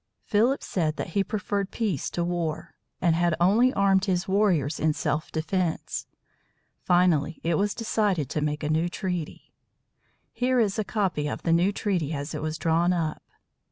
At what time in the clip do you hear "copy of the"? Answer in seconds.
10.83-11.53